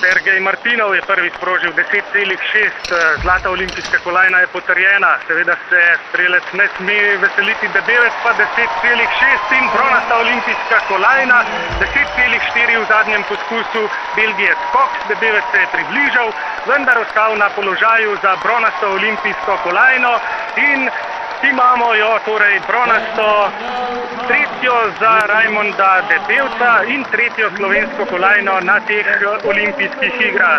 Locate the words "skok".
14.68-14.90